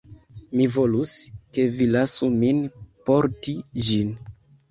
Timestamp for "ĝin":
3.89-4.17